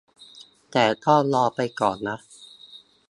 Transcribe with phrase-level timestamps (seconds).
[0.71, 2.17] แต่ก็รอไปก่อนนะ